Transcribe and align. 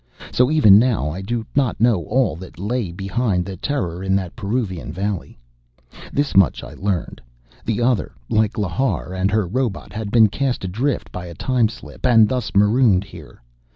So, 0.31 0.49
even 0.49 0.79
now 0.79 1.11
I 1.11 1.21
do 1.21 1.45
not 1.55 1.79
know 1.79 2.05
all 2.05 2.35
that 2.37 2.57
lay 2.57 2.91
behind 2.91 3.45
the 3.45 3.55
terror 3.55 4.01
in 4.03 4.15
that 4.15 4.35
Peruvian 4.35 4.91
valley. 4.91 5.37
This 6.11 6.35
much 6.35 6.63
I 6.63 6.73
learned: 6.73 7.21
the 7.65 7.83
Other, 7.83 8.11
like 8.27 8.53
Lhar 8.57 9.13
and 9.13 9.29
her 9.29 9.45
robot, 9.45 9.93
had 9.93 10.09
been 10.09 10.27
cast 10.27 10.63
adrift 10.65 11.11
by 11.11 11.27
a 11.27 11.35
time 11.35 11.69
slip, 11.69 12.03
and 12.03 12.27
thus 12.27 12.55
marooned 12.55 13.03
here. 13.03 13.43